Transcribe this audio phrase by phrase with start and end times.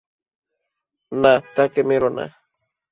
[1.11, 2.25] না, তাকে মেরো না!